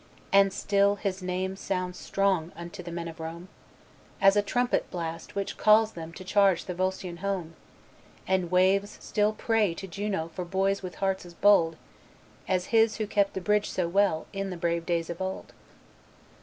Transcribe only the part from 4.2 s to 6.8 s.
a trumpet blast which calls to them to charge the